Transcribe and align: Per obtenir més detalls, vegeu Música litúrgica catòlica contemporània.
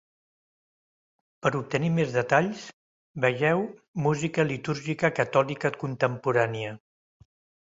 Per 1.45 1.51
obtenir 1.59 1.91
més 1.97 2.15
detalls, 2.15 2.63
vegeu 3.27 3.61
Música 4.07 4.47
litúrgica 4.53 5.13
catòlica 5.21 5.73
contemporània. 5.85 6.75